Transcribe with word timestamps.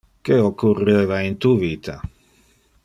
Que 0.27 0.37
occurreva 0.45 1.21
in 1.29 1.37
tu 1.43 1.53
vita? 1.67 1.99